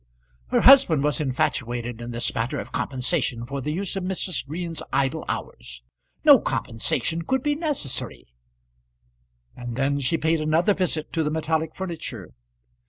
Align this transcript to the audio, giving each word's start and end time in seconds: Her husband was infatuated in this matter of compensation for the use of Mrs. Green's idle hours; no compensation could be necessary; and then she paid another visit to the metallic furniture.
Her 0.47 0.61
husband 0.61 1.03
was 1.03 1.21
infatuated 1.21 2.01
in 2.01 2.09
this 2.09 2.33
matter 2.33 2.59
of 2.59 2.71
compensation 2.71 3.45
for 3.45 3.61
the 3.61 3.71
use 3.71 3.95
of 3.95 4.03
Mrs. 4.03 4.47
Green's 4.47 4.81
idle 4.91 5.23
hours; 5.29 5.83
no 6.25 6.39
compensation 6.39 7.21
could 7.21 7.43
be 7.43 7.53
necessary; 7.53 8.25
and 9.55 9.75
then 9.75 9.99
she 9.99 10.17
paid 10.17 10.41
another 10.41 10.73
visit 10.73 11.13
to 11.13 11.21
the 11.21 11.29
metallic 11.29 11.75
furniture. 11.75 12.33